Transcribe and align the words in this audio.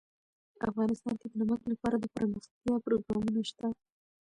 افغانستان 0.69 1.15
کې 1.21 1.27
د 1.29 1.33
نمک 1.41 1.61
لپاره 1.73 1.95
دپرمختیا 1.99 2.75
پروګرامونه 2.85 3.41
شته. 3.49 3.67